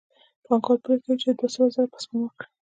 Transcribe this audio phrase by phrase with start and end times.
[0.45, 2.47] پانګوال پرېکړه کوي چې دوه سوه زره سپما کړي